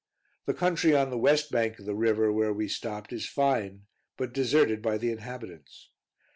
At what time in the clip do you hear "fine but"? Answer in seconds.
3.27-4.33